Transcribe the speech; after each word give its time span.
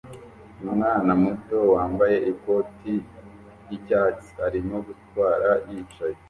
Umwana 0.65 1.11
muto 1.23 1.57
wambaye 1.73 2.17
ikoti 2.31 2.93
ryicyatsi 3.63 4.29
arimo 4.47 4.75
gutwara 4.87 5.49
yicaye 5.69 6.17